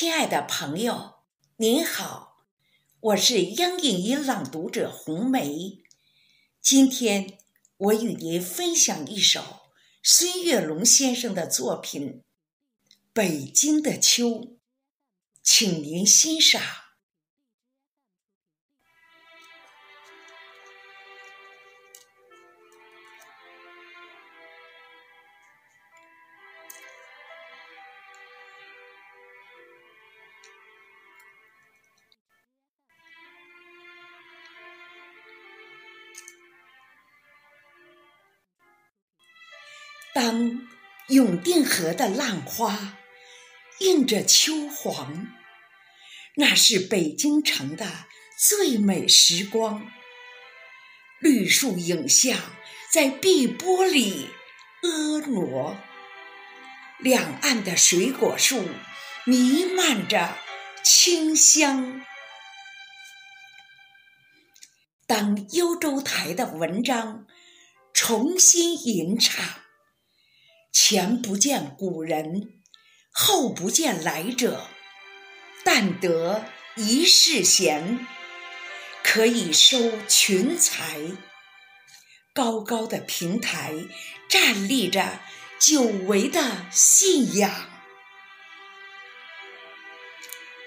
[0.00, 1.24] 亲爱的朋友，
[1.56, 2.44] 您好，
[3.00, 5.82] 我是央影音朗读者红梅。
[6.62, 7.36] 今天
[7.78, 9.42] 我与您分享一首
[10.00, 12.10] 孙月龙先生的作品
[13.12, 14.28] 《北京的秋》，
[15.42, 16.62] 请您欣赏。
[40.20, 40.66] 当
[41.06, 42.98] 永定河的浪花
[43.78, 45.28] 映着秋黄，
[46.34, 47.86] 那是北京城的
[48.36, 49.88] 最美时光。
[51.20, 52.36] 绿树影像
[52.92, 54.28] 在碧波里
[54.82, 55.80] 婀娜，
[56.98, 58.68] 两岸的水果树
[59.24, 60.36] 弥漫着
[60.82, 62.04] 清香。
[65.06, 67.24] 当幽州台的文章
[67.94, 69.67] 重新吟唱。
[70.72, 72.60] 前不见古人，
[73.10, 74.68] 后不见来者。
[75.64, 76.44] 但得
[76.76, 78.06] 一世闲，
[79.02, 81.00] 可以收群才。
[82.32, 83.74] 高高的平台
[84.28, 85.20] 站立着
[85.58, 87.68] 久违的信仰。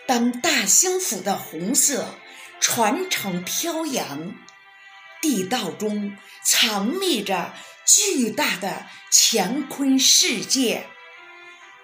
[0.06, 2.16] 当大兴府的红色
[2.60, 4.36] 传承飘扬，
[5.22, 7.54] 地道中藏匿着。
[7.86, 10.88] 巨大的乾坤世界，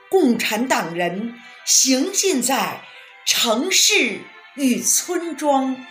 [0.10, 2.86] 共产党人行进在
[3.26, 4.22] 城市
[4.56, 5.86] 与村庄，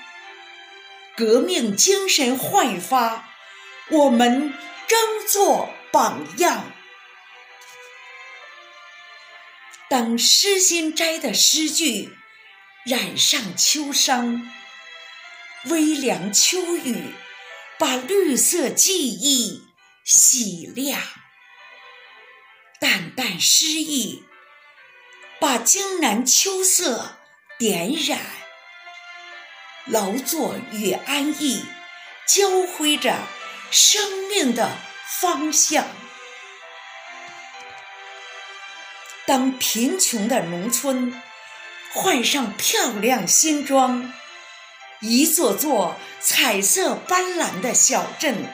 [1.17, 3.29] 革命精神焕发，
[3.91, 4.55] 我们
[4.87, 4.99] 争
[5.29, 6.73] 做榜样。
[9.89, 12.17] 当诗心斋的诗句
[12.85, 14.41] 染上秋殇，
[15.67, 17.13] 微凉秋雨
[17.79, 19.66] 把绿色记忆。
[20.09, 21.03] 洗亮，
[22.79, 24.23] 淡淡诗意，
[25.41, 27.17] 把江南秋色
[27.59, 28.21] 点染。
[29.87, 31.65] 劳作与安逸
[32.25, 33.19] 交辉着
[33.73, 34.79] 生命的
[35.21, 35.85] 方向。
[39.27, 41.21] 当贫穷的农村
[41.93, 44.13] 换上漂亮新装，
[45.01, 48.47] 一座座彩色斑斓的小镇。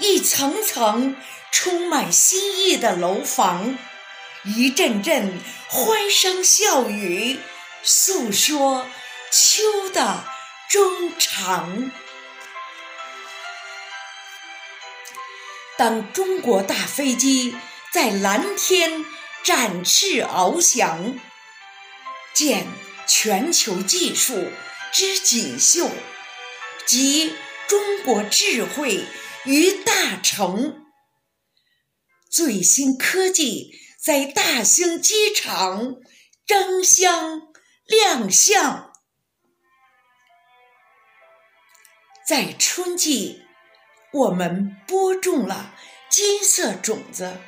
[0.00, 1.16] 一层层
[1.50, 3.76] 充满新意的楼房，
[4.44, 7.40] 一阵阵欢声笑语，
[7.82, 8.86] 诉说
[9.32, 10.24] 秋的
[10.70, 11.90] 衷肠。
[15.76, 17.56] 当中国大飞机
[17.92, 19.04] 在蓝天
[19.42, 21.16] 展翅翱翔，
[22.34, 22.66] 见
[23.08, 24.52] 全球技术
[24.92, 25.90] 之锦绣
[26.86, 27.34] 及
[27.66, 29.04] 中国智慧。
[29.48, 30.84] 于大成，
[32.30, 35.94] 最新科技在大兴机场
[36.46, 37.48] 争相
[37.86, 38.92] 亮相。
[42.26, 43.40] 在春季，
[44.12, 45.74] 我们播种了
[46.10, 47.38] 金色种子，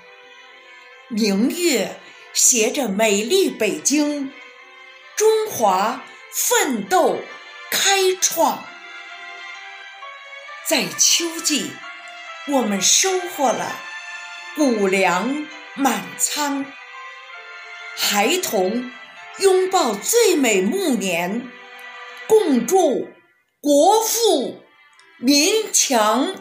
[1.10, 2.00] 明月
[2.32, 4.32] 携着美丽北京，
[5.18, 7.18] 中华奋斗
[7.70, 8.64] 开创。
[10.66, 11.72] 在秋季，
[12.52, 13.76] 我们收获了
[14.56, 16.66] 谷粮满仓，
[17.96, 18.90] 孩童
[19.38, 21.48] 拥抱最美暮年，
[22.26, 23.08] 共祝
[23.60, 24.64] 国富
[25.18, 26.34] 民强。